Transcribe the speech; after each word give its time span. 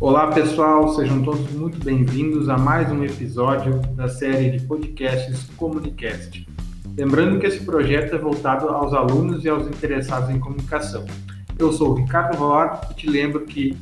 Olá 0.00 0.28
pessoal, 0.28 0.94
sejam 0.94 1.22
todos 1.22 1.50
muito 1.52 1.84
bem-vindos 1.84 2.48
a 2.48 2.56
mais 2.56 2.90
um 2.90 3.04
episódio 3.04 3.78
da 3.94 4.08
série 4.08 4.50
de 4.50 4.64
podcasts 4.64 5.44
Comunicast. 5.56 6.48
Lembrando 6.96 7.38
que 7.38 7.46
esse 7.46 7.62
projeto 7.64 8.14
é 8.14 8.18
voltado 8.18 8.68
aos 8.68 8.94
alunos 8.94 9.44
e 9.44 9.48
aos 9.50 9.66
interessados 9.66 10.30
em 10.30 10.40
comunicação. 10.40 11.04
Eu 11.58 11.72
sou 11.72 11.90
o 11.90 11.94
Ricardo 11.94 12.38
Roar 12.38 12.80
e 12.90 12.94
te 12.94 13.08
lembro 13.08 13.40
que 13.40 13.76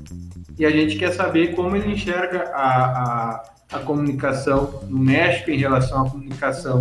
e 0.58 0.66
a 0.66 0.70
gente 0.70 0.98
quer 0.98 1.14
saber 1.14 1.56
como 1.56 1.74
ele 1.74 1.94
enxerga 1.94 2.52
a, 2.54 2.68
a, 2.68 3.44
a 3.72 3.80
comunicação 3.80 4.82
no 4.90 5.00
México 5.00 5.50
em 5.52 5.58
relação 5.58 6.06
à 6.06 6.10
comunicação 6.10 6.80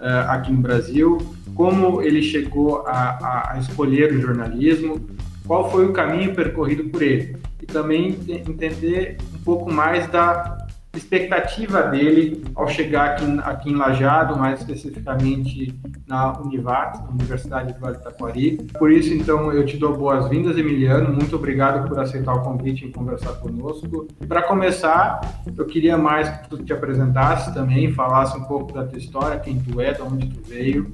uh, 0.00 0.28
aqui 0.28 0.50
no 0.50 0.60
Brasil, 0.60 1.18
como 1.54 2.02
ele 2.02 2.20
chegou 2.20 2.84
a, 2.84 3.52
a, 3.52 3.58
escolher 3.60 4.12
o 4.12 4.20
jornalismo, 4.20 5.08
qual 5.46 5.70
foi 5.70 5.86
o 5.86 5.92
caminho 5.92 6.34
percorrido 6.34 6.90
por 6.90 7.00
ele. 7.00 7.36
E 7.62 7.66
também 7.66 8.18
entender 8.26 9.18
um 9.32 9.38
pouco 9.44 9.72
mais 9.72 10.08
da, 10.08 10.61
expectativa 10.94 11.82
dele 11.82 12.44
ao 12.54 12.68
chegar 12.68 13.10
aqui, 13.10 13.24
aqui 13.44 13.70
em 13.70 13.76
Lajado, 13.76 14.38
mais 14.38 14.60
especificamente 14.60 15.74
na 16.06 16.38
Univac, 16.40 17.02
na 17.02 17.10
Universidade 17.10 17.72
do 17.72 17.80
Vale 17.80 17.96
do 17.96 18.02
Taquari. 18.02 18.58
Por 18.78 18.92
isso, 18.92 19.12
então, 19.14 19.52
eu 19.52 19.64
te 19.64 19.76
dou 19.76 19.96
boas-vindas, 19.96 20.56
Emiliano. 20.58 21.12
Muito 21.12 21.34
obrigado 21.36 21.88
por 21.88 21.98
aceitar 21.98 22.34
o 22.34 22.42
convite 22.42 22.86
e 22.86 22.92
conversar 22.92 23.32
conosco. 23.34 24.06
Para 24.28 24.42
começar, 24.42 25.20
eu 25.56 25.66
queria 25.66 25.96
mais 25.96 26.28
que 26.28 26.48
tu 26.50 26.58
te 26.58 26.72
apresentasse 26.72 27.54
também, 27.54 27.92
falasse 27.92 28.36
um 28.36 28.44
pouco 28.44 28.72
da 28.72 28.84
tua 28.84 28.98
história, 28.98 29.38
quem 29.40 29.58
tu 29.58 29.80
é, 29.80 29.92
de 29.92 30.02
onde 30.02 30.28
tu 30.28 30.42
veio, 30.46 30.92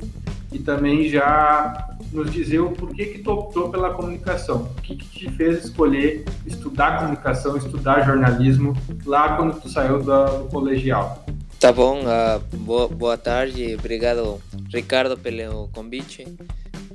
e 0.53 0.59
também 0.59 1.09
já 1.09 1.97
nos 2.13 2.31
dizer 2.31 2.61
o 2.61 2.71
porquê 2.71 3.07
que 3.07 3.19
tu 3.19 3.31
optou 3.31 3.69
pela 3.71 3.91
comunicação, 3.91 4.71
o 4.77 4.81
que, 4.81 4.97
que 4.97 5.09
te 5.09 5.31
fez 5.33 5.65
escolher 5.65 6.25
estudar 6.47 7.01
comunicação, 7.01 7.57
estudar 7.57 8.05
jornalismo 8.05 8.75
lá 9.05 9.37
quando 9.37 9.61
tu 9.61 9.69
saiu 9.69 10.03
do, 10.03 10.25
do 10.25 10.49
colegial. 10.51 11.25
Tá 11.61 11.73
bom, 11.73 12.03
uh, 12.03 12.57
boa, 12.57 12.89
boa 12.89 13.19
tarde, 13.19 13.75
obrigado 13.75 14.41
Ricardo 14.73 15.19
pelo 15.19 15.69
convite. 15.69 16.27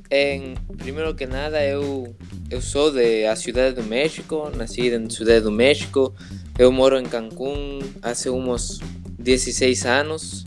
Em, 0.09 0.55
primeiro 0.77 1.13
que 1.13 1.25
nada, 1.25 1.63
eu, 1.65 2.15
eu 2.49 2.61
sou 2.61 2.91
da 2.91 3.35
Cidade 3.35 3.75
do 3.75 3.83
México, 3.83 4.51
nasci 4.55 4.89
na 4.97 5.09
Cidade 5.09 5.41
do 5.41 5.51
México, 5.51 6.13
eu 6.57 6.71
moro 6.71 6.99
em 6.99 7.03
Cancún 7.03 7.79
há 8.01 8.11
uns 8.29 8.79
16 9.19 9.85
anos, 9.85 10.45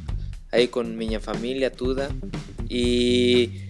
aí 0.52 0.68
com 0.68 0.82
minha 0.82 1.20
família 1.20 1.70
toda, 1.70 2.08
e 2.70 3.66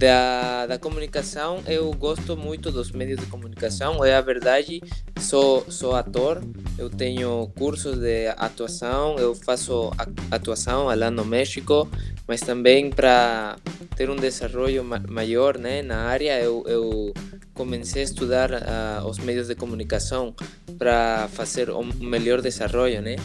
da, 0.00 0.66
da 0.66 0.78
comunicação, 0.78 1.62
eu 1.66 1.92
gosto 1.92 2.34
muito 2.34 2.72
dos 2.72 2.90
meios 2.90 3.20
de 3.20 3.26
comunicação, 3.26 4.02
é 4.02 4.14
a 4.14 4.20
verdade. 4.22 4.80
Sou, 5.20 5.70
sou 5.70 5.94
ator, 5.94 6.42
eu 6.78 6.88
tenho 6.88 7.52
cursos 7.58 7.98
de 7.98 8.28
atuação, 8.28 9.16
eu 9.18 9.34
faço 9.34 9.90
atuação 10.30 10.86
lá 10.86 11.10
no 11.10 11.22
México, 11.22 11.86
mas 12.26 12.40
também 12.40 12.90
para 12.90 13.58
ter 13.94 14.08
um 14.08 14.16
desenvolvimento 14.16 15.12
maior 15.12 15.58
né, 15.58 15.82
na 15.82 15.98
área, 16.04 16.40
eu, 16.40 16.64
eu 16.66 17.12
comecei 17.52 18.00
a 18.00 18.04
estudar 18.06 18.50
uh, 18.50 19.06
os 19.06 19.18
meios 19.18 19.48
de 19.48 19.54
comunicação 19.54 20.34
para 20.78 21.28
fazer 21.28 21.68
um 21.68 21.84
melhor 22.00 22.40
desenvolvimento, 22.40 23.02
né? 23.02 23.16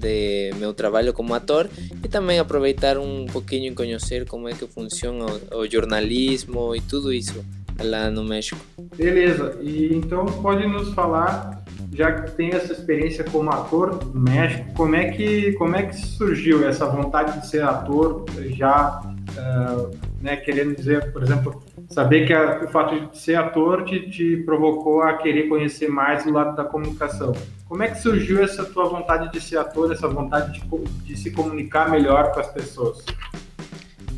De 0.00 0.52
meu 0.58 0.72
trabalho 0.72 1.12
como 1.12 1.34
ator 1.34 1.68
e 2.02 2.08
também 2.08 2.38
aproveitar 2.38 2.98
um 2.98 3.26
pouquinho 3.26 3.70
e 3.70 3.74
conhecer 3.74 4.26
como 4.26 4.48
é 4.48 4.52
que 4.52 4.66
funciona 4.66 5.26
o, 5.52 5.58
o 5.58 5.70
jornalismo 5.70 6.74
e 6.74 6.80
tudo 6.80 7.12
isso 7.12 7.44
lá 7.82 8.10
no 8.10 8.24
México. 8.24 8.60
Beleza, 8.96 9.56
e 9.60 9.94
então 9.94 10.26
pode 10.26 10.66
nos 10.66 10.92
falar, 10.94 11.62
já 11.92 12.12
que 12.12 12.30
tem 12.32 12.50
essa 12.50 12.72
experiência 12.72 13.24
como 13.24 13.50
ator 13.50 14.04
no 14.14 14.20
México, 14.20 14.72
como 14.74 14.94
é 14.94 15.10
que, 15.10 15.52
como 15.52 15.76
é 15.76 15.84
que 15.84 15.96
surgiu 15.96 16.66
essa 16.66 16.86
vontade 16.86 17.40
de 17.40 17.46
ser 17.46 17.62
ator 17.62 18.26
já, 18.50 19.00
uh, 19.40 19.90
né, 20.20 20.36
querendo 20.36 20.76
dizer, 20.76 21.12
por 21.12 21.22
exemplo, 21.22 21.62
saber 21.88 22.26
que 22.26 22.32
a, 22.32 22.62
o 22.62 22.68
fato 22.68 23.08
de 23.08 23.18
ser 23.18 23.36
ator 23.36 23.84
te, 23.84 24.10
te 24.10 24.36
provocou 24.38 25.02
a 25.02 25.14
querer 25.14 25.48
conhecer 25.48 25.88
mais 25.88 26.26
o 26.26 26.30
lado 26.30 26.54
da 26.54 26.64
comunicação. 26.64 27.32
Como 27.68 27.82
é 27.82 27.88
que 27.88 28.00
surgiu 28.00 28.42
essa 28.42 28.64
tua 28.64 28.88
vontade 28.88 29.30
de 29.32 29.40
ser 29.40 29.58
ator, 29.58 29.92
essa 29.92 30.08
vontade 30.08 30.60
de, 30.60 30.68
de 31.04 31.16
se 31.16 31.30
comunicar 31.30 31.90
melhor 31.90 32.32
com 32.32 32.40
as 32.40 32.48
pessoas? 32.48 33.04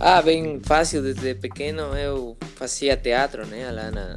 Ah, 0.01 0.21
bem 0.21 0.61
fácil. 0.65 1.03
Desde 1.03 1.35
pequeno 1.35 1.97
eu 1.97 2.37
fazia 2.57 2.97
teatro, 2.97 3.47
né? 3.47 3.71
Lá 3.71 3.91
na, 3.91 4.17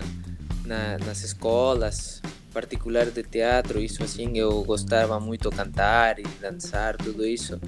na, 0.66 0.98
nas 1.06 1.24
escolas 1.24 2.22
particulares 2.56 3.14
de 3.14 3.22
teatro, 3.22 3.82
isso 3.82 4.02
assim, 4.02 4.38
eu 4.38 4.64
gostava 4.64 5.20
muito 5.20 5.50
de 5.50 5.56
cantar 5.58 6.18
e 6.20 6.24
dançar, 6.40 6.96
tudo 6.96 7.26
isso. 7.26 7.60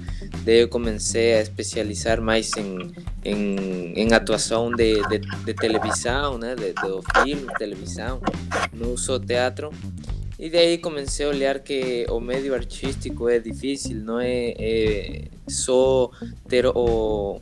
Daí 0.44 0.60
eu 0.60 0.68
comecei 0.68 1.34
a 1.34 1.42
especializar 1.42 2.22
mais 2.22 2.50
em, 2.56 2.90
em, 3.22 3.92
em 3.94 4.14
atuação 4.14 4.70
de, 4.70 5.06
de, 5.08 5.18
de 5.18 5.52
televisão, 5.52 6.38
né? 6.38 6.54
De, 6.54 6.72
do 6.72 7.02
filme, 7.12 7.52
televisão, 7.58 8.18
não 8.72 8.96
só 8.96 9.18
teatro. 9.18 9.70
E 10.38 10.48
daí 10.48 10.78
comecei 10.78 11.26
a 11.26 11.28
olhar 11.28 11.58
que 11.58 12.06
o 12.08 12.18
meio 12.18 12.54
artístico 12.54 13.28
é 13.28 13.38
difícil, 13.38 13.96
não 13.96 14.18
é, 14.18 14.54
é 14.56 15.24
só 15.48 16.10
ter 16.48 16.64
o, 16.66 17.40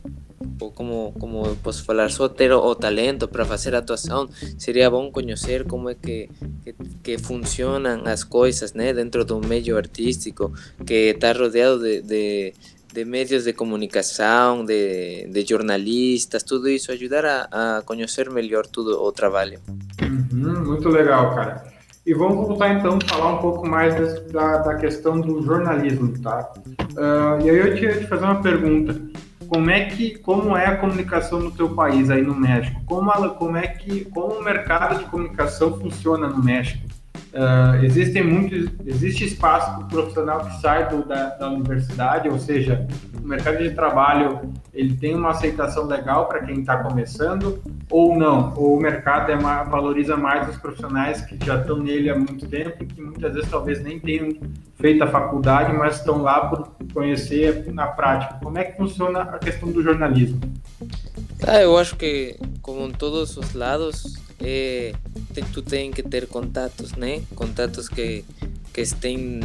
como 0.75 1.13
como 1.19 1.57
posso 1.57 1.85
falar 1.85 2.11
só 2.11 2.29
ter 2.29 2.53
o 2.53 2.75
talento 2.75 3.29
para 3.29 3.45
fazer 3.45 3.75
atuação 3.75 4.29
seria 4.59 4.91
bom 4.91 5.11
conhecer 5.11 5.65
como 5.65 5.91
é 5.91 5.95
que, 5.95 6.29
que, 6.63 6.75
que 7.03 7.19
funcionam 7.19 8.03
as 8.07 8.25
coisas 8.25 8.73
né 8.73 8.93
dentro 8.93 9.25
do 9.25 9.41
meio 9.41 9.77
artístico 9.77 10.53
que 10.87 11.11
está 11.11 11.33
rodeado 11.33 11.81
de, 11.81 12.03
de, 12.03 12.55
de 12.93 13.05
meios 13.05 13.45
de 13.45 13.53
comunicação 13.53 14.65
de, 14.65 15.27
de 15.29 15.45
jornalistas 15.47 16.43
tudo 16.43 16.69
isso 16.69 16.93
ajudar 16.93 17.25
a, 17.25 17.79
a 17.79 17.83
conhecer 17.83 18.31
melhor 18.31 18.67
tudo 18.67 19.03
o 19.03 19.13
trabalho 19.13 19.61
uhum, 20.03 20.65
muito 20.65 20.89
legal 20.89 21.35
cara 21.35 21.77
e 22.07 22.15
vamos 22.15 22.47
voltar 22.47 22.73
então 22.73 22.99
a 23.03 23.09
falar 23.09 23.35
um 23.35 23.39
pouco 23.39 23.69
mais 23.69 23.93
da, 24.31 24.59
da 24.59 24.77
questão 24.77 25.21
do 25.21 25.43
jornalismo, 25.43 26.17
tá? 26.23 26.53
Uh, 26.93 27.45
e 27.45 27.51
aí 27.51 27.57
eu 27.57 27.75
tinha 27.75 27.99
te 27.99 28.07
fazer 28.07 28.25
uma 28.25 28.41
pergunta. 28.41 28.95
Como 29.49 29.71
é 29.71 29.87
que, 29.87 30.19
como 30.19 30.57
é 30.57 30.67
a 30.67 30.77
comunicação 30.77 31.41
no 31.41 31.51
teu 31.51 31.75
país 31.75 32.11
aí 32.11 32.23
no 32.23 32.35
México? 32.35 32.81
Como, 32.87 33.11
ela, 33.11 33.31
como 33.31 33.57
é 33.57 33.67
que, 33.67 34.05
como 34.07 34.35
o 34.35 34.45
mercado 34.45 34.99
de 34.99 35.05
comunicação 35.07 35.79
funciona 35.79 36.29
no 36.29 36.43
México? 36.43 36.87
Uh, 37.33 37.85
existem 37.85 38.23
muitos, 38.23 38.71
existe 38.87 39.25
espaço 39.25 39.71
para 39.75 39.85
o 39.85 39.89
profissional 39.89 40.41
que 40.47 40.61
sai 40.61 40.89
do, 40.89 41.07
da, 41.07 41.31
da, 41.31 41.51
universidade, 41.51 42.29
ou 42.29 42.39
seja, 42.39 42.87
o 43.23 43.27
mercado 43.27 43.59
de 43.59 43.71
trabalho 43.73 44.53
ele 44.73 44.97
tem 44.97 45.15
uma 45.15 45.31
aceitação 45.31 45.85
legal 45.85 46.27
para 46.27 46.41
quem 46.41 46.61
está 46.61 46.79
começando 46.79 47.63
ou 47.91 48.17
não? 48.17 48.53
Ou 48.57 48.77
o 48.77 48.81
mercado 48.81 49.31
é 49.31 49.37
mais, 49.37 49.69
valoriza 49.69 50.17
mais 50.17 50.49
os 50.49 50.57
profissionais 50.57 51.21
que 51.21 51.39
já 51.45 51.61
estão 51.61 51.79
nele 51.79 52.11
há 52.11 52.17
muito 52.17 52.47
tempo 52.49 52.83
e 52.83 52.87
que 52.87 53.01
muitas 53.01 53.35
vezes 53.35 53.51
talvez 53.51 53.83
nem 53.83 54.01
tenham 54.01 54.31
feito 54.79 55.03
a 55.05 55.07
faculdade, 55.07 55.73
mas 55.73 55.97
estão 55.97 56.23
lá 56.23 56.49
por 56.49 56.69
conhecer 56.93 57.73
na 57.73 57.87
prática. 57.87 58.39
Como 58.43 58.59
é 58.59 58.65
que 58.65 58.77
funciona 58.77 59.23
a 59.23 59.39
questão 59.39 59.71
do 59.71 59.83
jornalismo? 59.83 60.41
Ah, 61.47 61.61
eu 61.61 61.77
acho 61.79 61.97
que, 61.97 62.37
como 62.63 62.87
em 62.87 62.93
todos 62.93 63.37
os 63.37 63.55
lados, 63.55 64.17
é, 64.41 64.93
tu 65.53 65.63
tem 65.63 65.91
que 65.91 66.03
ter 66.03 66.27
contatos, 66.27 66.93
né? 66.93 67.23
Contatos 67.35 67.89
que, 67.89 68.25
que 68.73 68.83
estén, 68.83 69.41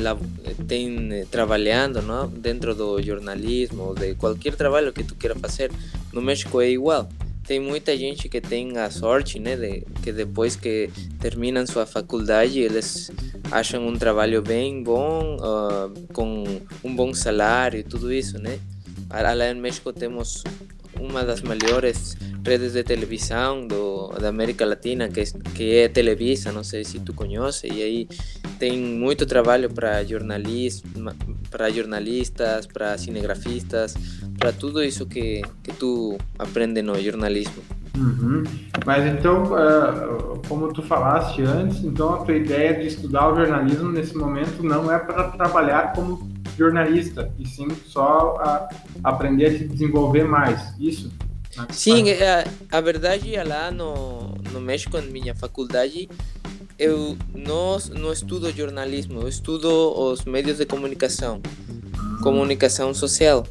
estén 0.45 1.11
eh, 1.13 1.25
trabalhando 1.29 2.01
¿no? 2.01 2.27
dentro 2.27 2.75
do 2.75 3.01
jornalismo, 3.01 3.95
de 3.95 4.15
qualquer 4.15 4.55
trabalho 4.57 4.93
que 4.93 5.05
tu 5.05 5.15
queira 5.15 5.35
fazer. 5.35 5.71
No 6.11 6.21
México 6.21 6.59
é 6.59 6.69
igual. 6.69 7.07
Tem 7.51 7.59
muita 7.59 7.97
gente 7.97 8.29
que 8.29 8.39
tem 8.39 8.77
a 8.77 8.89
sorte, 8.89 9.37
né, 9.37 9.57
de 9.57 9.83
que 10.01 10.13
depois 10.13 10.55
que 10.55 10.89
terminam 11.19 11.67
sua 11.67 11.85
faculdade, 11.85 12.61
eles 12.61 13.11
acham 13.51 13.85
um 13.85 13.97
trabalho 13.97 14.41
bem 14.41 14.81
bom, 14.81 15.35
uh, 15.35 16.13
com 16.13 16.45
um 16.81 16.95
bom 16.95 17.13
salário 17.13 17.81
e 17.81 17.83
tudo 17.83 18.13
isso, 18.13 18.39
né? 18.39 18.57
lá 19.09 19.51
em 19.51 19.55
México 19.55 19.91
temos 19.91 20.45
uma 20.97 21.25
das 21.25 21.41
melhores 21.41 22.15
redes 22.45 22.73
de 22.73 22.83
televisão 22.83 23.65
do, 23.67 24.09
da 24.19 24.29
América 24.29 24.65
Latina, 24.65 25.07
que, 25.07 25.23
que 25.55 25.75
é 25.77 25.87
Televisa, 25.87 26.51
não 26.51 26.63
sei 26.63 26.83
se 26.83 26.99
tu 26.99 27.13
conhece, 27.13 27.67
e 27.67 27.81
aí 27.81 28.07
tem 28.59 28.77
muito 28.77 29.25
trabalho 29.25 29.69
para 29.69 30.03
jornalismo, 30.03 31.11
para 31.49 31.69
jornalistas, 31.69 32.65
para 32.65 32.97
cinegrafistas, 32.97 33.95
para 34.37 34.51
tudo 34.51 34.83
isso 34.83 35.05
que, 35.05 35.41
que 35.63 35.73
tu 35.73 36.17
aprende 36.37 36.81
no 36.81 36.99
jornalismo. 36.99 37.61
Uhum. 37.97 38.43
Mas 38.85 39.05
então, 39.05 39.43
uh, 39.43 40.41
como 40.47 40.71
tu 40.71 40.81
falaste 40.81 41.41
antes, 41.41 41.83
então 41.83 42.13
a 42.15 42.17
tua 42.19 42.35
ideia 42.35 42.79
de 42.79 42.87
estudar 42.87 43.31
o 43.31 43.35
jornalismo 43.35 43.91
nesse 43.91 44.15
momento 44.15 44.63
não 44.63 44.91
é 44.91 44.97
para 44.97 45.25
trabalhar 45.31 45.93
como 45.93 46.29
jornalista, 46.57 47.31
e 47.37 47.47
sim 47.47 47.67
só 47.85 48.37
a 48.39 48.69
aprender 49.03 49.47
a 49.47 49.57
se 49.57 49.67
desenvolver 49.67 50.23
mais, 50.23 50.73
isso? 50.79 51.11
Sim, 51.71 52.09
é, 52.09 52.45
a, 52.71 52.77
a 52.77 52.81
verdade 52.81 53.35
é 53.35 53.43
lá 53.43 53.71
no, 53.71 54.35
no 54.51 54.61
México, 54.61 54.97
na 54.97 55.03
minha 55.03 55.35
faculdade, 55.35 56.09
eu 56.77 57.17
não, 57.33 57.77
não 57.91 58.11
estudo 58.11 58.51
jornalismo, 58.51 59.21
eu 59.21 59.27
estudo 59.27 59.69
os 59.69 60.25
meios 60.25 60.57
de 60.57 60.65
comunicação, 60.65 61.41
comunicação 62.23 62.93
social. 62.93 63.45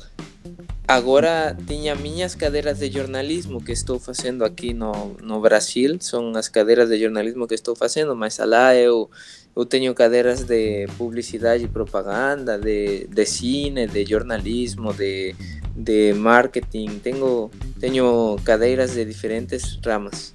Agora 0.90 1.56
tinha 1.68 1.94
minhas 1.94 2.34
cadeiras 2.34 2.80
de 2.80 2.90
jornalismo 2.90 3.62
que 3.62 3.70
estou 3.70 4.00
fazendo 4.00 4.44
aqui 4.44 4.74
no, 4.74 5.14
no 5.22 5.40
Brasil, 5.40 5.96
são 6.00 6.32
as 6.34 6.48
cadeiras 6.48 6.88
de 6.88 6.98
jornalismo 6.98 7.46
que 7.46 7.54
estou 7.54 7.76
fazendo, 7.76 8.16
mas 8.16 8.38
lá 8.38 8.74
eu, 8.74 9.08
eu 9.54 9.64
tenho 9.64 9.94
cadeiras 9.94 10.42
de 10.42 10.88
publicidade 10.98 11.62
e 11.62 11.68
propaganda, 11.68 12.58
de, 12.58 13.06
de 13.06 13.24
cine, 13.24 13.86
de 13.86 14.04
jornalismo, 14.04 14.92
de, 14.92 15.32
de 15.76 16.12
marketing, 16.14 16.98
tenho, 16.98 17.48
tenho 17.78 18.36
cadeiras 18.42 18.94
de 18.94 19.04
diferentes 19.04 19.78
ramas. 19.86 20.34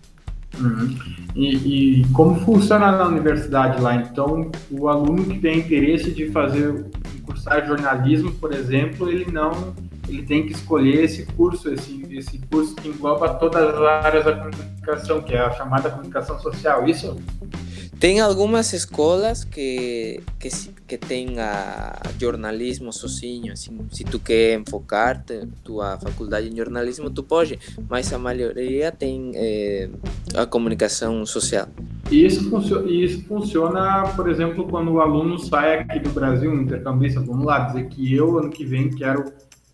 Uhum. 0.58 0.98
E, 1.36 2.00
e, 2.00 2.08
como 2.14 2.40
funciona 2.40 2.94
na 2.94 3.06
universidade 3.06 3.82
lá? 3.82 3.96
Então, 3.98 4.50
o 4.72 4.88
aluno 4.88 5.26
que 5.26 5.38
tem 5.38 5.60
interesse 5.60 6.12
de 6.12 6.32
fazer 6.32 6.86
cursar 7.26 7.68
jornalismo, 7.68 8.32
por 8.36 8.54
exemplo, 8.54 9.12
ele 9.12 9.30
não 9.30 9.76
ele 10.08 10.24
tem 10.24 10.46
que 10.46 10.54
escolher 10.54 11.04
esse 11.04 11.26
curso, 11.26 11.72
esse, 11.74 12.06
esse 12.12 12.38
curso 12.52 12.76
que 12.76 12.88
engloba 12.88 13.34
todas 13.36 13.62
as 13.62 13.82
áreas 13.82 14.26
da 14.26 14.36
comunicação, 14.36 15.22
que 15.22 15.34
é 15.34 15.40
a 15.40 15.52
chamada 15.52 15.90
comunicação 15.90 16.40
social, 16.40 16.88
isso? 16.88 17.16
Tem 18.00 18.20
algumas 18.20 18.74
escolas 18.74 19.46
que, 19.46 20.20
que, 20.38 20.50
que 20.86 20.98
tem 20.98 21.40
a 21.40 21.98
jornalismo 22.20 22.92
sozinho, 22.92 23.54
assim, 23.54 23.80
se 23.90 24.04
tu 24.04 24.20
quer 24.20 24.60
enfocar-te 24.60 25.48
tua 25.64 25.98
faculdade 25.98 26.50
em 26.50 26.56
jornalismo, 26.56 27.10
tu 27.10 27.24
pode, 27.24 27.58
mas 27.90 28.12
a 28.12 28.20
maioria 28.20 28.92
tem 28.92 29.32
é, 29.36 29.90
a 30.36 30.46
comunicação 30.46 31.26
social. 31.26 31.68
E 32.12 32.26
isso, 32.26 32.50
funciona, 32.50 32.92
isso 32.92 33.24
funciona, 33.24 34.04
por 34.16 34.30
exemplo, 34.30 34.68
quando 34.68 34.92
o 34.92 35.00
aluno 35.00 35.40
sai 35.40 35.80
aqui 35.80 35.98
do 36.00 36.10
Brasil, 36.10 36.52
um 36.52 36.62
intercambista, 36.62 37.22
vamos 37.22 37.46
lá, 37.46 37.60
dizer 37.60 37.88
que 37.88 38.14
eu, 38.14 38.38
ano 38.38 38.50
que 38.50 38.66
vem, 38.66 38.90
quero 38.90 39.24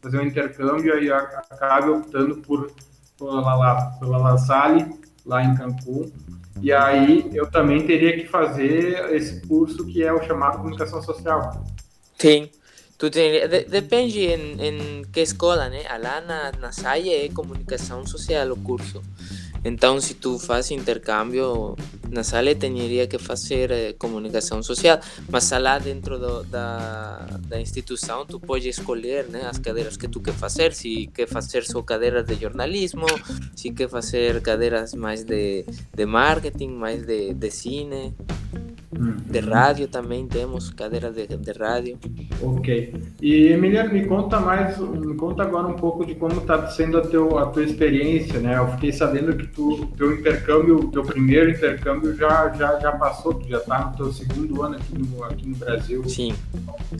fazer 0.01 0.19
um 0.19 0.23
intercâmbio 0.23 1.01
e 1.01 1.11
acabe 1.11 1.89
optando 1.89 2.37
por 2.37 2.71
pela, 3.17 3.55
lá, 3.55 3.97
pela 3.99 4.17
La 4.17 4.37
Salle, 4.37 4.85
lá 5.25 5.43
em 5.43 5.55
Cancún, 5.55 6.11
e 6.61 6.71
aí 6.71 7.29
eu 7.33 7.49
também 7.49 7.85
teria 7.85 8.17
que 8.17 8.27
fazer 8.27 9.13
esse 9.13 9.41
curso 9.47 9.85
que 9.85 10.03
é 10.03 10.11
o 10.11 10.21
chamado 10.23 10.57
comunicação 10.57 11.01
social. 11.01 11.63
Sim. 12.17 12.49
Tu 12.97 13.09
tem, 13.09 13.47
de, 13.47 13.63
depende 13.63 14.19
em, 14.19 14.61
em 14.61 15.01
que 15.11 15.21
escola, 15.21 15.69
né? 15.69 15.83
Lá 15.99 16.21
na, 16.21 16.51
na 16.59 16.71
SAIA 16.71 17.25
é 17.25 17.29
comunicação 17.29 18.05
social 18.05 18.51
o 18.51 18.57
curso. 18.57 19.01
Então, 19.65 19.99
se 19.99 20.13
tu 20.13 20.37
faz 20.37 20.69
intercâmbio 20.69 21.75
na 22.11 22.23
sala, 22.23 22.53
teria 22.53 23.07
que 23.07 23.17
fazer 23.17 23.71
eh, 23.71 23.93
comunicação 23.93 24.61
social, 24.61 24.99
mas 25.29 25.49
lá 25.51 25.79
dentro 25.79 26.19
do, 26.19 26.43
da, 26.43 27.25
da 27.47 27.59
instituição, 27.59 28.25
tu 28.25 28.39
pode 28.39 28.67
escolher 28.67 29.27
né, 29.29 29.47
as 29.49 29.57
cadeiras 29.57 29.95
que 29.97 30.07
tu 30.07 30.19
quer 30.19 30.33
fazer, 30.33 30.73
se 30.73 31.07
quer 31.13 31.27
fazer 31.27 31.63
só 31.63 31.81
cadeiras 31.81 32.25
de 32.25 32.35
jornalismo, 32.35 33.05
se 33.55 33.71
quer 33.71 33.89
fazer 33.89 34.41
cadeiras 34.41 34.93
mais 34.93 35.23
de, 35.23 35.65
de 35.93 36.05
marketing, 36.05 36.69
mais 36.69 37.05
de, 37.05 37.33
de 37.33 37.51
cine. 37.51 38.13
De 38.91 39.39
rádio 39.39 39.87
também 39.87 40.27
temos 40.27 40.69
cadeiras 40.69 41.15
de, 41.15 41.25
de 41.25 41.51
rádio. 41.53 41.97
Ok. 42.41 42.93
E 43.21 43.47
Emiliano, 43.47 43.93
me 43.93 44.05
conta 44.05 44.39
mais, 44.39 44.77
me 44.77 45.15
conta 45.15 45.43
agora 45.43 45.67
um 45.67 45.75
pouco 45.75 46.05
de 46.05 46.15
como 46.15 46.41
está 46.41 46.67
sendo 46.67 46.97
a, 46.97 47.01
teu, 47.01 47.37
a 47.37 47.45
tua 47.45 47.63
experiência, 47.63 48.39
né? 48.39 48.57
Eu 48.57 48.67
fiquei 48.73 48.91
sabendo 48.91 49.35
que 49.35 49.47
tu, 49.47 49.85
teu 49.97 50.11
intercâmbio, 50.11 50.89
teu 50.91 51.03
primeiro 51.03 51.51
intercâmbio 51.51 52.00
já, 52.15 52.49
já, 52.49 52.79
já 52.79 52.91
passou, 52.93 53.33
tu 53.33 53.47
já 53.47 53.57
está 53.57 53.85
no 53.85 53.97
teu 53.97 54.13
segundo 54.13 54.61
ano 54.61 54.75
aqui 54.75 54.97
no, 54.97 55.23
aqui 55.23 55.47
no 55.47 55.55
Brasil. 55.55 56.07
Sim. 56.07 56.33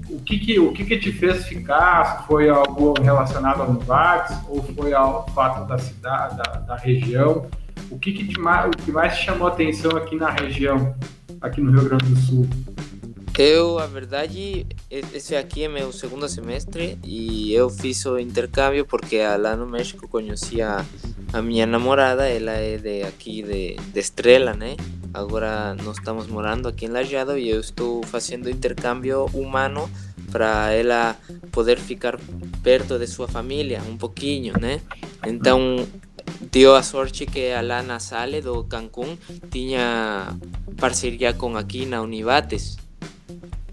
O 0.10 0.20
que 0.22 0.40
que, 0.40 0.60
o 0.60 0.72
que 0.72 0.86
que 0.86 0.98
te 0.98 1.12
fez 1.12 1.46
ficar? 1.46 2.26
Foi 2.28 2.50
algo 2.50 2.94
relacionado 3.02 3.62
ao 3.62 3.74
Novartis 3.74 4.38
ou 4.48 4.62
foi 4.64 4.94
ao 4.94 5.28
fato 5.30 5.68
da 5.68 5.78
cidade, 5.78 6.38
da, 6.38 6.44
da 6.44 6.76
região? 6.76 7.48
O 7.90 8.00
que 8.00 8.14
que, 8.14 8.28
te, 8.28 8.40
o 8.40 8.72
que 8.72 8.92
mais 8.92 9.18
te 9.18 9.26
chamou 9.26 9.48
a 9.48 9.52
atenção 9.52 9.92
aqui 9.98 10.16
na 10.16 10.30
região? 10.30 10.96
aqui 11.42 11.60
no 11.60 11.72
Rio 11.72 11.90
Grande 11.90 12.06
do 12.06 12.16
Sul? 12.18 12.48
Eu, 13.38 13.80
a 13.80 13.88
verdade, 13.88 14.68
esse 14.90 15.36
aqui 15.36 15.64
é 15.64 15.68
meu 15.68 15.92
segundo 15.92 16.28
semestre 16.30 17.00
e 17.04 17.52
eu 17.54 17.70
fiz 17.70 18.06
o 18.06 18.20
intercâmbio 18.20 18.86
porque 18.86 19.20
lá 19.40 19.56
no 19.56 19.66
México 19.66 20.08
conheci 20.08 20.62
a, 21.34 21.38
a 21.38 21.42
minha 21.42 21.66
namorada, 21.66 22.28
ela 22.28 22.52
é 22.52 22.78
de 22.78 23.04
aqui 23.04 23.44
de, 23.44 23.76
de 23.76 24.00
Estrela, 24.00 24.54
né? 24.54 24.76
Agora 25.14 25.76
nós 25.76 25.98
estamos 25.98 26.28
morando 26.28 26.68
aqui 26.68 26.86
em 26.86 26.90
Lajeado 26.90 27.38
e 27.38 27.50
eu 27.50 27.60
estou 27.60 28.02
fazendo 28.04 28.50
intercâmbio 28.50 29.26
humano 29.34 29.90
para 30.32 30.72
ela 30.72 31.18
poder 31.52 31.78
ficar 31.78 32.18
perto 32.64 32.98
de 32.98 33.08
sua 33.08 33.28
família 33.28 33.82
um 33.88 33.98
pouquinho, 33.98 34.54
né? 34.60 34.80
Então 35.26 35.86
deu 36.52 36.76
a 36.76 36.84
sorte 36.84 37.26
que 37.26 37.52
lá 37.62 37.84
na 37.84 38.00
Sale 38.00 38.42
do 38.42 38.64
Cancún 38.64 39.18
tinha 39.50 40.36
parceria 40.78 41.34
com 41.34 41.58
aqui 41.58 41.86
na 41.86 42.02
Univates. 42.02 42.78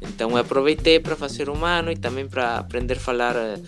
Então 0.00 0.36
aproveitei 0.36 1.00
para 1.00 1.16
fazer 1.16 1.48
humano 1.48 1.90
e 1.90 1.96
também 1.96 2.28
para 2.28 2.58
aprender 2.58 2.94
a 2.94 3.00
falar 3.00 3.36
eh, 3.36 3.58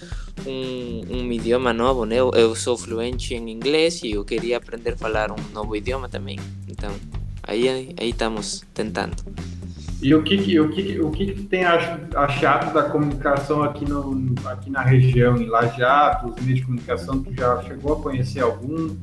um, 0.46 1.02
um 1.10 1.32
idioma 1.32 1.72
novo, 1.72 2.04
né? 2.04 2.16
Eu, 2.16 2.30
eu 2.34 2.54
sou 2.54 2.76
fluente 2.76 3.34
em 3.34 3.50
inglês 3.50 4.02
e 4.02 4.12
eu 4.12 4.24
queria 4.24 4.56
aprender 4.56 4.94
a 4.94 4.96
falar 4.96 5.30
um 5.30 5.52
novo 5.52 5.74
idioma 5.76 6.08
também. 6.08 6.38
Então 6.68 6.92
aí 7.42 7.68
aí 7.68 8.10
estamos 8.10 8.64
tentando. 8.72 9.16
E 10.02 10.14
o 10.14 10.22
que, 10.22 10.38
que 10.38 10.58
o 10.58 10.70
que, 10.70 11.00
o 11.00 11.10
que, 11.10 11.26
que 11.26 11.42
tem 11.42 11.62
achado 11.64 12.72
da 12.72 12.84
comunicação 12.84 13.62
aqui, 13.62 13.84
no, 13.84 14.34
aqui 14.46 14.70
na 14.70 14.80
região, 14.80 15.36
em 15.36 15.46
Lajeado, 15.46 16.30
os 16.30 16.42
meios 16.42 16.60
de 16.60 16.64
comunicação, 16.64 17.22
tu 17.22 17.34
já 17.34 17.62
chegou 17.64 17.92
a 17.92 18.02
conhecer 18.02 18.40
algum, 18.40 18.96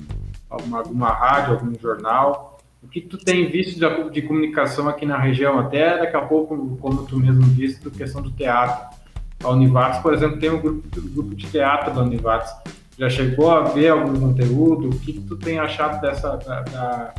alguma, 0.49 0.79
alguma 0.79 1.09
rádio, 1.09 1.53
algum 1.53 1.77
jornal? 1.79 2.56
O 2.87 2.89
que 2.89 3.01
tu 3.01 3.17
tem 3.17 3.51
visto 3.51 3.77
de, 3.77 4.09
de, 4.11 4.21
comunicação 4.21 4.87
aqui 4.87 5.05
na 5.05 5.17
região? 5.17 5.59
Até 5.59 5.97
daqui 5.97 6.15
a 6.15 6.21
pouco, 6.21 6.77
como 6.79 7.05
tu 7.05 7.19
mesmo 7.19 7.43
disse, 7.53 7.85
a 7.85 7.91
questão 7.91 8.21
do 8.21 8.31
teatro. 8.31 8.97
A 9.43 9.49
Univates, 9.49 9.99
por 9.99 10.13
exemplo, 10.13 10.39
tem 10.39 10.49
um 10.49 10.61
grupo, 10.61 10.87
um 10.97 11.09
grupo 11.09 11.35
de 11.35 11.47
teatro 11.47 11.93
da 11.93 12.01
Univates. 12.01 12.49
Já 12.97 13.09
chegou 13.09 13.51
a 13.51 13.63
ver 13.63 13.89
algum 13.89 14.17
conteúdo? 14.17 14.87
O 14.87 14.99
que 14.99 15.19
tu 15.19 15.35
tem 15.35 15.59
achado 15.59 15.99
dessa 15.99 16.37
da, 16.37 16.61
da, 16.61 17.13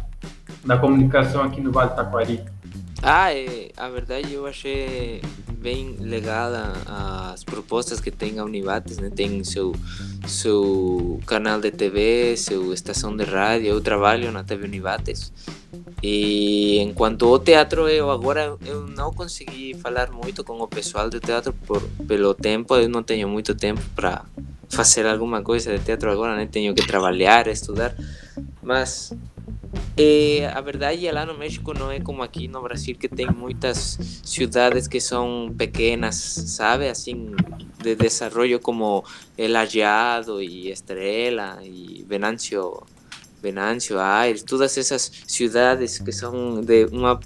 da 0.64 0.78
comunicação 0.78 1.42
aqui 1.42 1.60
no 1.60 1.70
Vale 1.70 1.90
do 1.90 1.96
Taquari? 1.96 2.42
Ah, 3.02 3.34
é, 3.34 3.68
a 3.76 3.90
verdade 3.90 4.32
eu 4.32 4.46
achei 4.46 5.20
bem 5.60 5.96
legal 6.00 6.52
a, 6.54 7.32
as 7.32 7.42
propostas 7.44 8.00
que 8.00 8.10
tem 8.10 8.38
a 8.38 8.44
Univates, 8.44 8.98
né? 8.98 9.10
Tem 9.14 9.42
seu 9.44 9.74
seu 10.26 11.20
canal 11.26 11.60
de 11.60 11.70
TV, 11.70 12.36
sua 12.36 12.74
estação 12.74 13.16
de 13.16 13.24
rádio, 13.24 13.68
eu 13.68 13.80
trabalho 13.80 14.30
na 14.30 14.44
TV 14.44 14.64
Univates. 14.64 15.32
E 16.02 16.78
enquanto 16.78 17.26
ao 17.26 17.38
teatro, 17.38 17.88
eu 17.88 18.10
agora 18.10 18.56
eu 18.64 18.86
não 18.86 19.12
consegui 19.12 19.74
falar 19.74 20.10
muito 20.12 20.44
com 20.44 20.60
o 20.60 20.68
pessoal 20.68 21.10
do 21.10 21.18
teatro 21.18 21.52
por 21.52 21.82
pelo 22.06 22.34
tempo, 22.34 22.76
eu 22.76 22.88
não 22.88 23.02
tenho 23.02 23.28
muito 23.28 23.54
tempo 23.54 23.82
para 23.96 24.24
fazer 24.68 25.06
alguma 25.06 25.42
coisa 25.42 25.76
de 25.76 25.84
teatro 25.84 26.10
agora, 26.10 26.36
né? 26.36 26.46
Tenho 26.46 26.74
que 26.74 26.86
trabalhar, 26.86 27.48
estudar, 27.48 27.94
mas 28.62 29.12
e 29.96 30.42
a 30.54 30.60
verdade 30.60 31.06
é 31.06 31.12
lá 31.12 31.26
no 31.26 31.36
México 31.36 31.74
não 31.74 31.90
é 31.90 32.00
como 32.00 32.22
aqui 32.22 32.46
no 32.48 32.62
Brasil 32.62 32.96
que 32.96 33.08
tem 33.08 33.26
muitas 33.30 33.98
cidades 34.22 34.86
que 34.86 35.00
são 35.00 35.52
pequenas, 35.56 36.14
sabe? 36.14 36.88
Assim, 36.88 37.34
de 37.82 37.94
desenvolvimento 37.94 38.60
como 38.60 39.04
El 39.36 39.56
Hallado 39.56 40.40
e 40.42 40.70
Estrela 40.70 41.58
e 41.62 42.04
Venancio, 42.08 42.82
Venancio 43.42 43.98
Aires, 43.98 44.42
todas 44.42 44.78
essas 44.78 45.10
cidades 45.26 45.98
que 45.98 46.12
são 46.12 46.60
de 46.60 46.86
uma 46.86 47.18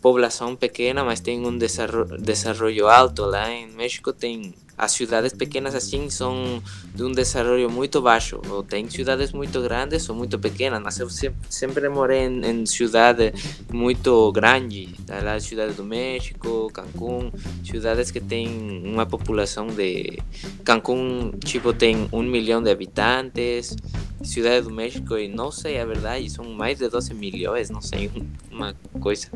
população 0.00 0.56
pequena, 0.56 1.04
mas 1.04 1.20
tem 1.20 1.46
um 1.46 1.56
desenvolvimento 1.56 2.86
alto. 2.86 3.24
Lá 3.24 3.50
em 3.50 3.70
México 3.72 4.12
tem 4.12 4.54
as 4.80 4.92
cidades 4.92 5.34
pequenas 5.34 5.74
assim 5.74 6.08
são 6.08 6.62
de 6.94 7.04
um 7.04 7.12
desenvolvimento 7.12 7.70
muito 7.70 8.00
baixo. 8.00 8.40
Ou 8.48 8.62
tem 8.62 8.88
cidades 8.88 9.30
muito 9.32 9.60
grandes 9.60 10.08
ou 10.08 10.16
muito 10.16 10.38
pequenas, 10.38 10.80
mas 10.82 10.98
eu 10.98 11.08
sempre, 11.10 11.88
morei 11.90 12.20
em, 12.20 12.40
em 12.40 12.66
cidade 12.66 13.32
muito 13.70 14.32
grande, 14.32 14.94
lá 15.22 15.38
Cidade 15.38 15.74
do 15.74 15.84
México, 15.84 16.70
Cancún, 16.72 17.30
cidades 17.62 18.10
que 18.10 18.20
têm 18.20 18.82
uma 18.84 19.04
população 19.04 19.66
de 19.66 20.18
Cancún 20.64 21.32
tipo 21.44 21.72
tem 21.72 22.08
um 22.12 22.22
milhão 22.22 22.62
de 22.62 22.70
habitantes, 22.70 23.76
Cidade 24.22 24.66
do 24.66 24.72
México 24.72 25.16
e 25.16 25.28
não 25.28 25.50
sei 25.50 25.80
a 25.80 25.84
verdade 25.84 26.28
são 26.30 26.44
mais 26.44 26.78
de 26.78 26.88
12 26.88 27.14
milhões, 27.14 27.68
não 27.70 27.80
sei 27.82 28.10
uma 28.50 28.74
coisa 29.00 29.28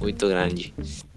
muito 0.00 0.28
grande. 0.28 0.74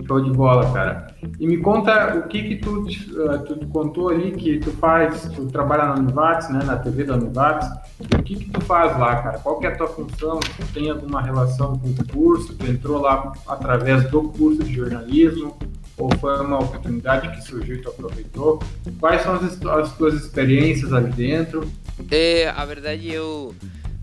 Show 0.08 0.22
de 0.22 0.32
bola, 0.32 0.72
cara. 0.72 1.08
E 1.40 1.48
me 1.48 1.58
conta 1.58 2.16
o 2.18 2.28
que 2.28 2.44
que 2.44 2.56
tu, 2.58 2.82
uh, 2.82 3.40
tu 3.46 3.68
contou 3.68 4.10
ali 4.10 4.32
que 4.32 4.60
tu 4.60 4.72
faz, 4.72 5.30
tu 5.30 5.48
trabalha 5.48 5.86
na 5.86 5.96
Univates, 5.96 6.50
né, 6.50 6.64
na 6.64 6.78
TV 6.78 7.04
da 7.04 7.16
Univates. 7.16 7.68
O 8.00 8.24
que 8.24 8.36
que 8.36 8.50
tu 8.50 8.62
faz 8.62 8.98
lá, 9.00 9.22
cara? 9.22 9.40
Qual 9.40 9.60
que 9.60 9.66
é 9.66 9.70
a 9.70 9.76
tua 9.76 9.88
função? 9.88 10.40
Tu 10.40 10.74
tem 10.74 10.90
alguma 10.90 11.22
relação 11.22 11.78
com 11.78 11.90
o 11.90 12.08
curso? 12.08 12.56
Tu 12.56 12.68
entrou 12.68 13.02
lá 13.02 13.32
através 13.48 14.10
do 14.10 14.24
curso 14.30 14.64
de 14.64 14.74
jornalismo? 14.74 15.58
Ou 15.98 16.10
foi 16.20 16.38
uma 16.40 16.60
oportunidade 16.60 17.32
que 17.36 17.42
surgiu 17.42 17.76
e 17.76 17.82
tu 17.82 17.90
aproveitou? 17.90 18.62
Quais 19.00 19.22
são 19.22 19.36
as, 19.36 19.66
as 19.66 19.98
tuas 19.98 20.14
experiências 20.14 20.92
ali 20.92 21.12
dentro? 21.12 21.68
É, 22.12 22.50
a 22.50 22.66
verdade, 22.66 23.12
eu 23.12 23.56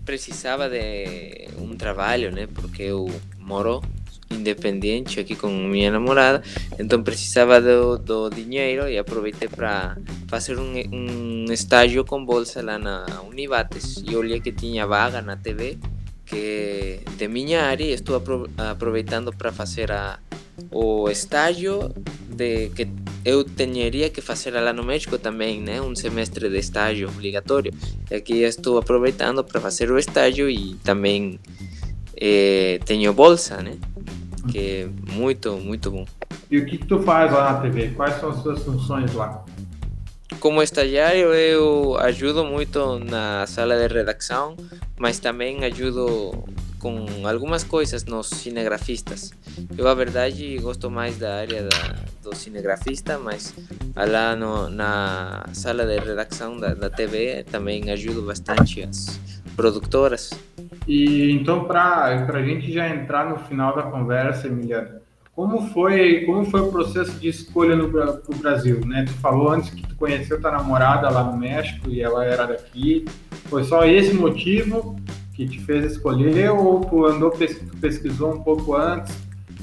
precisava 0.03 0.67
de 0.69 1.47
um 1.59 1.75
trabalho, 1.75 2.31
né? 2.31 2.47
Porque 2.53 2.81
eu 2.83 3.07
moro 3.39 3.81
independente 4.33 5.19
aqui 5.19 5.35
com 5.35 5.49
minha 5.49 5.91
namorada, 5.91 6.43
então 6.79 7.01
precisava 7.03 7.61
do, 7.61 7.97
do 7.97 8.29
dinheiro 8.29 8.89
e 8.89 8.97
aproveitei 8.97 9.47
para 9.47 9.97
fazer 10.27 10.57
um, 10.59 10.73
um 10.91 11.45
estágio 11.51 12.03
com 12.03 12.23
bolsa 12.23 12.61
lá 12.61 12.77
na 12.77 13.05
Univates 13.29 14.03
e 14.07 14.15
olhei 14.15 14.39
que 14.39 14.51
tinha 14.51 14.85
vaga 14.85 15.21
na 15.21 15.37
TV 15.37 15.77
que 16.25 17.01
de 17.17 17.27
minha 17.27 17.63
área 17.63 17.83
e 17.83 17.91
estou 17.91 18.21
aproveitando 18.57 19.33
para 19.33 19.51
fazer 19.51 19.91
a, 19.91 20.19
o 20.71 21.09
estágio 21.09 21.93
de 22.29 22.69
que 22.69 22.87
eu 23.25 23.43
teria 23.43 24.09
que 24.09 24.21
fazer 24.21 24.51
lá 24.51 24.73
no 24.73 24.83
México 24.83 25.17
também, 25.17 25.61
né? 25.61 25.81
Um 25.81 25.95
semestre 25.95 26.49
de 26.49 26.57
estágio 26.57 27.07
obrigatório. 27.07 27.73
E 28.11 28.15
aqui 28.15 28.41
estou 28.41 28.77
aproveitando 28.77 29.43
para 29.43 29.61
fazer 29.61 29.91
o 29.91 29.97
estágio 29.97 30.49
e 30.49 30.75
também 30.83 31.39
eh, 32.17 32.79
tenho 32.85 33.13
bolsa, 33.13 33.61
né? 33.61 33.77
Que 34.47 34.59
é 34.59 35.11
muito, 35.11 35.57
muito 35.57 35.91
bom. 35.91 36.05
E 36.49 36.57
o 36.57 36.65
que, 36.65 36.77
que 36.77 36.85
tu 36.85 37.01
faz 37.01 37.31
lá 37.31 37.53
na 37.53 37.61
TV? 37.61 37.89
Quais 37.89 38.19
são 38.19 38.29
as 38.29 38.41
suas 38.41 38.61
funções 38.63 39.13
lá? 39.13 39.43
Como 40.39 40.61
estagiário, 40.61 41.33
eu 41.33 41.97
ajudo 41.99 42.43
muito 42.43 42.99
na 42.99 43.45
sala 43.47 43.75
de 43.77 43.93
redação, 43.93 44.57
mas 44.97 45.19
também 45.19 45.63
ajudo 45.63 46.43
com 46.83 47.25
algumas 47.25 47.63
coisas 47.63 48.03
nos 48.03 48.27
cinegrafistas. 48.27 49.31
Eu, 49.77 49.87
a 49.87 49.93
verdade, 49.93 50.57
gosto 50.57 50.91
mais 50.91 51.17
da 51.17 51.37
área 51.37 51.63
da, 51.63 51.95
do 52.21 52.35
cinegrafista, 52.35 53.17
mas 53.17 53.53
lá 53.95 54.35
no, 54.35 54.69
na 54.69 55.45
sala 55.53 55.85
de 55.85 55.97
redação 55.97 56.57
da, 56.57 56.73
da 56.73 56.89
TV 56.89 57.45
também 57.49 57.89
ajudo 57.89 58.23
bastante 58.23 58.83
as 58.83 59.17
produtoras. 59.55 60.31
E 60.87 61.31
então, 61.31 61.65
para 61.65 62.05
a 62.05 62.43
gente 62.43 62.71
já 62.71 62.89
entrar 62.89 63.29
no 63.29 63.37
final 63.37 63.75
da 63.75 63.83
conversa, 63.83 64.47
Emiliano, 64.47 65.01
como 65.35 65.67
foi, 65.69 66.25
como 66.25 66.45
foi 66.45 66.61
o 66.61 66.71
processo 66.71 67.19
de 67.19 67.27
escolha 67.27 67.75
no 67.75 67.89
pro 67.89 68.37
Brasil? 68.37 68.81
Né? 68.85 69.05
Tu 69.05 69.13
falou 69.13 69.49
antes 69.49 69.71
que 69.71 69.81
tu 69.81 69.95
conheceu 69.95 70.39
tua 70.39 70.51
namorada 70.51 71.09
lá 71.09 71.23
no 71.23 71.37
México 71.37 71.89
e 71.89 72.01
ela 72.01 72.23
era 72.23 72.45
daqui. 72.45 73.05
Foi 73.45 73.63
só 73.63 73.83
esse 73.83 74.13
motivo 74.13 74.95
que 75.33 75.47
te 75.47 75.59
fez 75.59 75.93
escolher 75.93 76.51
ou 76.51 76.81
tu 76.81 77.05
andou 77.05 77.31
tu 77.31 77.77
pesquisou 77.81 78.35
um 78.35 78.43
pouco 78.43 78.75
antes 78.75 79.11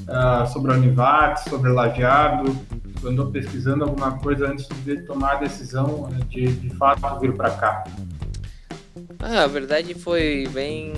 uh, 0.09 0.45
sobre 0.51 0.73
a 0.73 0.75
Univates, 0.75 1.45
sobre 1.45 1.71
Lajeado? 1.71 2.53
Tu 2.99 3.07
andou 3.07 3.31
pesquisando 3.31 3.85
alguma 3.85 4.17
coisa 4.17 4.49
antes 4.51 4.67
de 4.83 4.97
tomar 5.03 5.37
a 5.37 5.39
decisão 5.39 6.09
de, 6.27 6.47
de 6.47 6.69
fato 6.71 7.17
vir 7.21 7.33
para 7.33 7.49
cá? 7.51 7.83
Ah, 9.23 9.43
a 9.43 9.47
verdade 9.47 9.93
foi 9.93 10.47
bem 10.51 10.91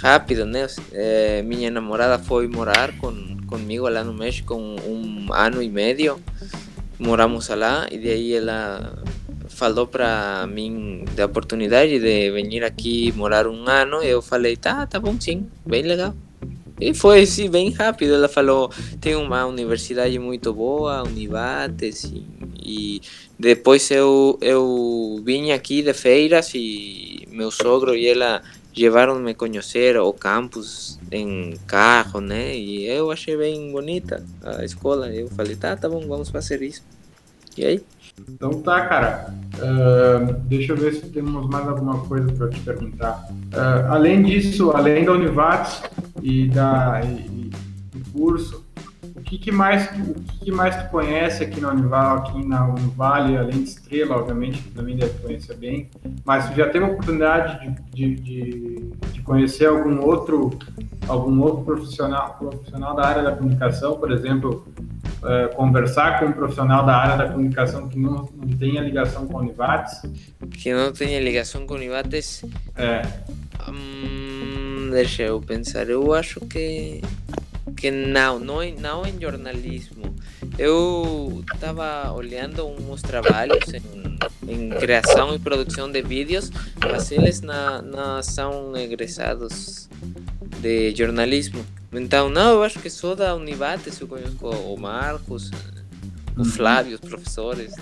rápido, 0.00 0.46
né? 0.46 0.66
É, 0.92 1.42
minha 1.42 1.70
namorada 1.70 2.18
foi 2.18 2.48
morar 2.48 2.96
com, 2.96 3.36
comigo 3.46 3.86
lá 3.86 4.02
no 4.02 4.14
México 4.14 4.54
um, 4.54 4.76
um 4.86 5.32
ano 5.32 5.62
e 5.62 5.68
meio. 5.68 6.18
Moramos 6.98 7.48
lá 7.48 7.86
e 7.92 7.98
daí 7.98 8.32
ela 8.32 9.02
falou 9.48 9.86
para 9.86 10.46
mim 10.46 11.04
da 11.14 11.26
oportunidade 11.26 11.98
de 11.98 12.30
vir 12.30 12.64
aqui 12.64 13.12
morar 13.12 13.46
um 13.46 13.68
ano. 13.68 14.02
Eu 14.02 14.22
falei, 14.22 14.56
tá, 14.56 14.86
tá 14.86 14.98
bom 14.98 15.20
sim, 15.20 15.46
bem 15.66 15.82
legal. 15.82 16.14
E 16.80 16.94
foi 16.94 17.22
assim, 17.22 17.50
bem 17.50 17.70
rápido. 17.72 18.14
Ela 18.14 18.28
falou: 18.28 18.70
tem 19.00 19.16
uma 19.16 19.44
universidade 19.44 20.18
muito 20.18 20.52
boa, 20.54 21.02
Univates, 21.02 22.10
e 22.62 23.02
depois 23.38 23.90
eu, 23.90 24.36
eu 24.40 25.20
vim 25.24 25.52
aqui 25.52 25.82
de 25.82 25.94
feiras 25.94 26.52
e 26.54 27.26
meu 27.30 27.50
sogro 27.50 27.94
e 27.94 28.08
ela 28.08 28.42
levaram-me 28.76 29.34
conhecer 29.34 29.96
o 29.96 30.12
campus 30.12 30.98
em 31.10 31.54
carro, 31.66 32.20
né? 32.20 32.56
E 32.56 32.86
eu 32.86 33.10
achei 33.10 33.36
bem 33.36 33.70
bonita 33.70 34.24
a 34.42 34.64
escola. 34.64 35.08
Eu 35.14 35.28
falei: 35.28 35.54
tá, 35.54 35.76
tá 35.76 35.88
bom, 35.88 36.06
vamos 36.06 36.30
fazer 36.30 36.62
isso. 36.62 36.82
E 37.56 37.64
aí? 37.64 37.84
Então 38.28 38.60
tá, 38.62 38.86
cara. 38.86 39.34
Uh, 39.54 40.32
deixa 40.46 40.72
eu 40.72 40.76
ver 40.76 40.94
se 40.94 41.08
temos 41.08 41.48
mais 41.48 41.66
alguma 41.68 42.00
coisa 42.06 42.32
para 42.32 42.48
te 42.48 42.60
perguntar. 42.60 43.28
Uh, 43.30 43.90
além 43.92 44.22
disso, 44.22 44.70
além 44.70 45.04
da 45.04 45.12
Univates 45.12 45.82
e 46.22 46.48
da 46.48 47.00
e, 47.04 47.50
do 47.92 48.10
curso, 48.12 48.64
que, 49.28 49.38
que 49.38 49.52
mais 49.52 49.88
o 49.90 50.14
que, 50.44 50.50
mais 50.50 50.74
tu 50.74 50.88
conhece 50.88 51.44
aqui 51.44 51.60
na 51.60 51.70
Unival, 51.70 52.18
aqui 52.18 52.46
na 52.46 52.66
Univale, 52.66 53.36
além 53.36 53.62
de 53.62 53.68
Estrela, 53.68 54.16
obviamente, 54.16 54.62
que 54.62 54.70
também 54.70 54.96
deve 54.96 55.12
conhecer 55.18 55.54
bem, 55.56 55.90
mas 56.24 56.48
tu 56.48 56.56
já 56.56 56.68
teve 56.70 56.84
a 56.84 56.88
oportunidade 56.88 57.76
de, 57.92 58.14
de, 58.14 58.14
de, 58.16 58.92
de 59.12 59.22
conhecer 59.22 59.66
algum 59.66 60.00
outro 60.02 60.50
algum 61.06 61.40
outro 61.40 61.64
profissional 61.64 62.36
profissional 62.38 62.94
da 62.94 63.06
área 63.06 63.22
da 63.22 63.32
comunicação, 63.32 63.98
por 63.98 64.10
exemplo, 64.10 64.66
uh, 65.22 65.54
conversar 65.54 66.20
com 66.20 66.26
um 66.26 66.32
profissional 66.32 66.84
da 66.84 66.96
área 66.96 67.16
da 67.16 67.32
comunicação 67.32 67.88
que 67.88 67.98
não, 67.98 68.28
não 68.34 68.48
tenha 68.58 68.80
ligação 68.80 69.26
com 69.26 69.38
a 69.38 69.40
Univates? 69.42 70.02
Que 70.50 70.72
não 70.72 70.92
tenha 70.92 71.20
ligação 71.20 71.66
com 71.66 71.74
a 71.74 71.76
Univates? 71.76 72.44
É. 72.76 73.02
Hum, 73.68 74.90
deixa 74.90 75.22
eu 75.22 75.40
pensar, 75.40 75.88
eu 75.88 76.12
acho 76.12 76.40
que 76.40 77.00
que 77.78 77.90
não, 77.90 78.38
não, 78.38 78.58
não 78.78 79.06
em 79.06 79.20
jornalismo. 79.20 80.14
Eu 80.58 81.44
estava 81.54 82.12
olhando 82.12 82.66
uns 82.66 83.00
trabalhos 83.02 83.62
em, 83.72 84.52
em, 84.52 84.70
criação 84.70 85.34
e 85.34 85.38
produção 85.38 85.90
de 85.90 86.02
vídeos, 86.02 86.50
mas 86.82 87.10
eles 87.12 87.40
não, 87.40 87.82
não 87.82 88.22
são 88.22 88.76
egressados 88.76 89.88
de 90.60 90.94
jornalismo. 90.94 91.64
Então, 91.92 92.28
não, 92.28 92.54
eu 92.54 92.62
acho 92.62 92.80
que 92.80 92.90
só 92.90 93.14
da 93.14 93.34
Univates 93.34 94.00
eu 94.00 94.08
conheço 94.08 94.36
o 94.44 94.76
Marcos, 94.76 95.50
o 96.36 96.44
Flávio, 96.44 96.98
os 97.00 97.08
professores. 97.08 97.74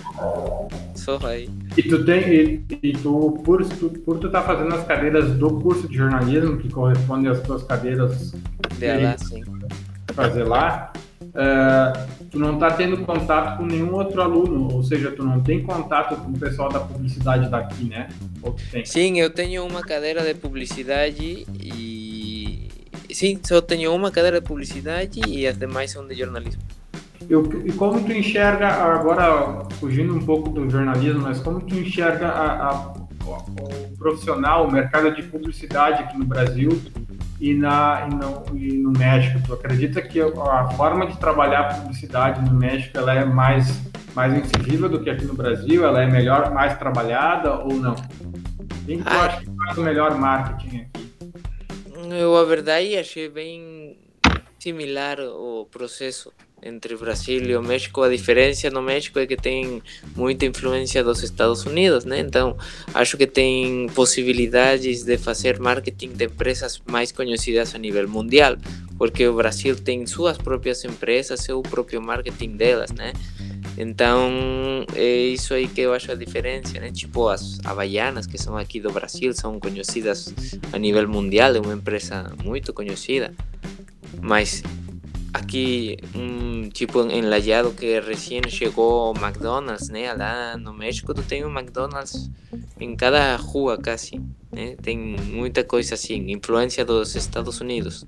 Só 0.94 1.18
aí. 1.26 1.48
E 1.76 1.82
tu 1.82 2.04
tem, 2.04 2.20
e, 2.28 2.64
e 2.82 2.92
tu, 2.92 3.40
por, 3.44 3.64
tu, 3.66 3.90
por 3.90 4.18
tu 4.18 4.30
tá 4.30 4.42
fazendo 4.42 4.74
as 4.74 4.86
cadeiras 4.86 5.32
do 5.32 5.60
curso 5.60 5.88
de 5.88 5.96
jornalismo, 5.96 6.56
que 6.58 6.68
corresponde 6.68 7.28
às 7.28 7.40
tuas 7.42 7.62
cadeiras 7.64 8.32
de 8.78 8.96
lá, 9.02 9.16
sim. 9.18 9.42
Fazer 10.16 10.44
lá, 10.44 10.92
uh, 11.22 12.26
tu 12.30 12.38
não 12.38 12.54
está 12.54 12.72
tendo 12.72 12.96
contato 13.04 13.58
com 13.58 13.66
nenhum 13.66 13.94
outro 13.94 14.20
aluno, 14.20 14.72
ou 14.72 14.82
seja, 14.82 15.12
tu 15.12 15.22
não 15.22 15.40
tem 15.40 15.62
contato 15.62 16.16
com 16.16 16.30
o 16.30 16.38
pessoal 16.38 16.70
da 16.70 16.80
publicidade 16.80 17.48
daqui, 17.48 17.84
né? 17.84 18.08
Sim, 18.84 19.20
eu 19.20 19.30
tenho 19.30 19.64
uma 19.64 19.82
cadeira 19.82 20.22
de 20.22 20.34
publicidade 20.34 21.46
e 21.60 22.66
Sim, 23.16 23.40
só 23.42 23.62
tenho 23.62 23.94
uma 23.94 24.10
cadeira 24.10 24.42
de 24.42 24.46
publicidade 24.46 25.20
e 25.26 25.46
as 25.46 25.56
demais 25.56 25.90
são 25.90 26.06
de 26.06 26.14
jornalismo. 26.14 26.60
Eu, 27.30 27.50
e 27.64 27.72
como 27.72 27.98
tu 28.04 28.12
enxerga, 28.12 28.68
agora 28.68 29.64
fugindo 29.80 30.14
um 30.14 30.20
pouco 30.20 30.50
do 30.50 30.68
jornalismo, 30.68 31.22
mas 31.22 31.40
como 31.40 31.62
tu 31.62 31.74
enxerga 31.74 32.28
a, 32.28 32.68
a, 32.68 32.92
o 33.24 33.96
profissional, 33.96 34.68
o 34.68 34.70
mercado 34.70 35.14
de 35.14 35.22
publicidade 35.22 36.02
aqui 36.02 36.18
no 36.18 36.26
Brasil 36.26 36.78
e, 37.40 37.54
na, 37.54 38.08
e, 38.10 38.14
no, 38.14 38.58
e 38.58 38.78
no 38.78 38.90
México? 38.90 39.40
Tu 39.46 39.52
acredita 39.52 40.00
que 40.02 40.20
a 40.20 40.70
forma 40.70 41.06
de 41.06 41.18
trabalhar 41.18 41.60
a 41.60 41.74
publicidade 41.74 42.48
no 42.48 42.56
México 42.56 42.96
ela 42.98 43.14
é 43.14 43.24
mais, 43.24 43.80
mais 44.14 44.32
incisível 44.34 44.88
do 44.88 45.02
que 45.02 45.10
aqui 45.10 45.24
no 45.24 45.34
Brasil? 45.34 45.84
Ela 45.84 46.02
é 46.02 46.06
melhor, 46.06 46.52
mais 46.52 46.76
trabalhada 46.78 47.54
ou 47.58 47.74
não? 47.74 47.94
Quem 48.86 49.02
tu 49.02 49.08
ah. 49.08 49.26
acha 49.26 49.40
que 49.40 49.50
faz 49.56 49.78
o 49.78 49.82
melhor 49.82 50.18
marketing 50.18 50.80
aqui? 50.80 51.06
Eu, 52.10 52.36
a 52.36 52.44
verdade, 52.44 52.96
achei 52.96 53.28
bem. 53.28 53.98
similar 54.58 55.18
o 55.20 55.66
processo 55.70 56.32
entre 56.66 56.96
Brasil 56.96 57.42
e 57.42 57.56
o 57.56 57.62
México. 57.62 58.02
A 58.02 58.08
diferença 58.08 58.68
no 58.70 58.82
México 58.82 59.18
é 59.18 59.26
que 59.26 59.36
tem 59.36 59.82
muita 60.14 60.44
influência 60.44 61.02
dos 61.02 61.22
Estados 61.22 61.64
Unidos, 61.64 62.04
né? 62.04 62.18
Então, 62.20 62.56
acho 62.92 63.16
que 63.16 63.26
tem 63.26 63.88
possibilidades 63.94 65.04
de 65.04 65.16
fazer 65.16 65.58
marketing 65.58 66.12
de 66.12 66.24
empresas 66.24 66.82
mais 66.86 67.12
conhecidas 67.12 67.74
a 67.74 67.78
nível 67.78 68.08
mundial, 68.08 68.56
porque 68.98 69.26
o 69.26 69.34
Brasil 69.34 69.76
tem 69.76 70.06
suas 70.06 70.36
próprias 70.36 70.84
empresas, 70.84 71.40
seu 71.40 71.62
próprio 71.62 72.02
marketing 72.02 72.56
delas, 72.56 72.90
né? 72.90 73.12
Então, 73.78 74.86
é 74.94 75.26
isso 75.26 75.52
aí 75.52 75.68
que 75.68 75.82
eu 75.82 75.92
acho 75.92 76.10
a 76.10 76.14
diferença, 76.14 76.80
né? 76.80 76.90
Tipo, 76.90 77.28
as 77.28 77.58
Havaianas, 77.64 78.26
que 78.26 78.38
são 78.38 78.56
aqui 78.56 78.80
do 78.80 78.90
Brasil, 78.90 79.34
são 79.34 79.60
conhecidas 79.60 80.34
a 80.72 80.78
nível 80.78 81.06
mundial, 81.06 81.54
é 81.54 81.60
uma 81.60 81.74
empresa 81.74 82.32
muito 82.42 82.72
conhecida. 82.72 83.34
Mas 84.20 84.62
aqui, 85.36 85.96
um, 86.14 86.68
tipo, 86.70 87.00
em 87.02 87.22
Lajado, 87.22 87.70
que 87.72 88.00
chegou 88.48 89.12
o 89.12 89.16
McDonald's, 89.16 89.88
né? 89.88 90.12
Lá 90.12 90.56
no 90.56 90.72
México, 90.72 91.14
tu 91.14 91.22
tem 91.22 91.44
um 91.44 91.50
McDonald's 91.50 92.30
em 92.80 92.96
cada 92.96 93.36
rua, 93.36 93.78
quase, 93.78 94.20
né? 94.50 94.76
Tem 94.82 94.98
muita 94.98 95.62
coisa 95.62 95.94
assim, 95.94 96.30
influência 96.30 96.84
dos 96.84 97.14
Estados 97.14 97.60
Unidos. 97.60 98.06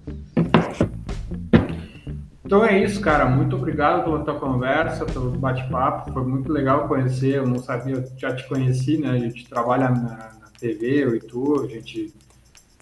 Então 2.44 2.64
é 2.64 2.82
isso, 2.82 3.00
cara. 3.02 3.26
Muito 3.26 3.56
obrigado 3.56 4.04
pela 4.04 4.24
tua 4.24 4.40
conversa, 4.40 5.04
pelo 5.04 5.30
bate-papo. 5.32 6.10
Foi 6.12 6.24
muito 6.24 6.50
legal 6.50 6.88
conhecer. 6.88 7.34
Eu 7.34 7.46
não 7.46 7.58
sabia, 7.58 8.02
já 8.16 8.34
te 8.34 8.48
conheci, 8.48 8.96
né? 8.96 9.10
A 9.10 9.18
gente 9.18 9.46
trabalha 9.46 9.90
na, 9.90 10.32
na 10.40 10.48
TV, 10.58 11.04
eu 11.04 11.14
e 11.14 11.20
tu. 11.20 11.62
A 11.62 11.66
gente, 11.66 12.14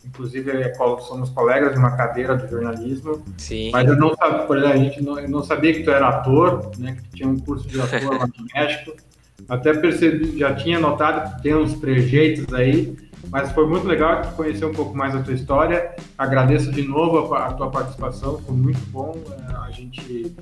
inclusive, 0.06 0.50
é, 0.50 0.72
somos 0.75 1.30
colegas 1.30 1.72
de 1.72 1.78
uma 1.78 1.96
cadeira 1.96 2.36
do 2.36 2.48
jornalismo. 2.48 3.22
Sim. 3.36 3.70
Mas 3.72 3.88
eu 3.88 3.96
não 3.96 4.14
sabia, 4.14 4.46
por 4.46 4.56
exemplo, 4.56 4.75
a 4.75 4.76
gente 4.76 5.02
não, 5.02 5.18
eu 5.18 5.28
não 5.28 5.42
sabia 5.42 5.72
que 5.72 5.82
tu 5.82 5.90
era 5.90 6.08
ator, 6.08 6.70
né? 6.78 6.96
Que 7.02 7.16
tinha 7.16 7.28
um 7.28 7.38
curso 7.38 7.66
de 7.68 7.80
ator 7.80 8.18
lá 8.18 8.26
no 8.26 8.46
México. 8.54 8.92
Até 9.48 9.75
percebi, 9.75 10.38
já 10.38 10.54
tinha 10.54 10.80
notado 10.80 11.36
que 11.36 11.42
tem 11.42 11.54
uns 11.54 11.75
trejeitos 11.75 12.52
aí. 12.54 12.96
Mas 13.28 13.50
foi 13.52 13.66
muito 13.66 13.86
legal 13.86 14.22
conhecer 14.36 14.64
um 14.64 14.72
pouco 14.72 14.96
mais 14.96 15.14
a 15.14 15.22
tua 15.22 15.34
história. 15.34 15.94
Agradeço 16.16 16.70
de 16.70 16.82
novo 16.82 17.34
a, 17.34 17.46
a 17.46 17.52
tua 17.52 17.70
participação, 17.70 18.38
foi 18.38 18.54
muito 18.54 18.80
bom 18.90 19.16
é, 19.30 19.56
a 19.66 19.70
gente 19.70 20.32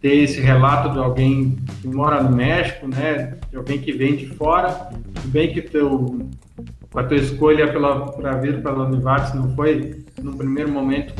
ter 0.00 0.16
esse 0.16 0.40
relato 0.40 0.90
de 0.90 0.98
alguém 0.98 1.58
que 1.80 1.88
mora 1.88 2.22
no 2.22 2.34
México, 2.34 2.86
né? 2.86 3.38
De 3.50 3.56
alguém 3.56 3.78
que 3.78 3.92
vem 3.92 4.16
de 4.16 4.26
fora. 4.28 4.70
Tudo 5.14 5.28
bem 5.28 5.52
que 5.52 5.62
teu, 5.62 6.28
a 6.94 7.02
tua 7.04 7.16
escolha 7.16 7.72
para 7.72 8.32
vir 8.36 8.62
para 8.62 8.72
a 8.72 8.82
Univates 8.84 9.34
não 9.34 9.54
foi, 9.54 10.04
no 10.20 10.36
primeiro 10.36 10.70
momento, 10.70 11.14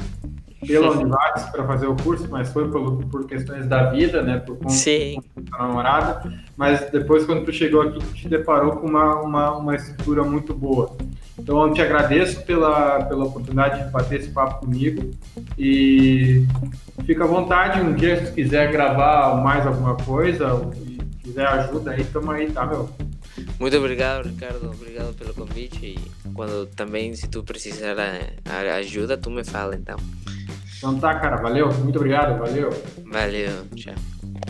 pela 0.67 0.91
Univates 0.91 1.45
para 1.45 1.65
fazer 1.67 1.87
o 1.87 1.97
curso, 1.97 2.29
mas 2.31 2.53
foi 2.53 2.69
por, 2.69 3.05
por 3.07 3.27
questões 3.27 3.67
da 3.67 3.91
vida, 3.91 4.23
né? 4.23 4.39
Por 4.39 4.57
conta 4.57 4.71
Sim. 4.71 5.23
da 5.51 5.59
namorada. 5.59 6.33
Mas 6.57 6.91
depois, 6.91 7.25
quando 7.25 7.45
tu 7.45 7.53
chegou 7.53 7.81
aqui, 7.81 7.99
tu 7.99 8.15
te 8.15 8.29
deparou 8.29 8.73
com 8.73 8.87
uma, 8.87 9.21
uma, 9.23 9.57
uma 9.57 9.75
estrutura 9.75 10.23
muito 10.23 10.53
boa. 10.53 10.95
Então, 11.39 11.67
eu 11.67 11.73
te 11.73 11.81
agradeço 11.81 12.45
pela, 12.45 13.05
pela 13.05 13.25
oportunidade 13.25 13.85
de 13.85 13.91
bater 13.91 14.21
esse 14.21 14.31
papo 14.31 14.67
comigo 14.67 15.11
e 15.59 16.47
fica 17.07 17.25
à 17.25 17.27
vontade. 17.27 17.81
Um 17.81 17.95
dia, 17.95 18.27
se 18.27 18.33
quiser 18.33 18.71
gravar 18.71 19.43
mais 19.43 19.67
alguma 19.67 19.97
coisa 19.97 20.71
quiser 21.31 21.47
ajuda 21.47 21.93
aí, 21.93 22.05
tamo 22.05 22.31
aí, 22.31 22.51
tá, 22.51 22.67
meu? 22.67 22.89
Muito 23.61 23.77
obrigado, 23.77 24.27
Ricardo. 24.27 24.71
Obrigado 24.71 25.15
pelo 25.15 25.35
convite. 25.35 25.85
E 25.85 26.31
quando 26.33 26.65
também, 26.75 27.15
se 27.15 27.29
tu 27.29 27.45
precisar 27.45 27.95
ajuda, 28.77 29.19
tu 29.19 29.31
me 29.31 29.45
fala, 29.45 29.77
então. 29.77 29.99
Então 30.79 30.99
tá, 30.99 31.15
cara, 31.21 31.37
valeu, 31.37 31.71
muito 31.75 31.97
obrigado, 31.97 32.39
valeu. 32.39 32.71
Valeu, 33.05 33.67
tchau. 33.77 33.95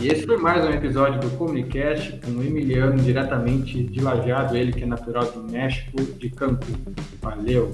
E 0.01 0.07
esse 0.07 0.25
foi 0.25 0.37
mais 0.37 0.65
um 0.65 0.71
episódio 0.71 1.21
do 1.21 1.29
Comunicast 1.37 2.21
com 2.25 2.31
o 2.31 2.43
Emiliano, 2.45 3.03
diretamente 3.03 3.83
de 3.83 4.01
Lajeado, 4.01 4.57
ele 4.57 4.73
que 4.73 4.85
é 4.85 4.87
natural 4.87 5.25
do 5.33 5.43
México, 5.43 6.01
de 6.01 6.31
Cancún. 6.31 6.77
Valeu! 7.21 7.69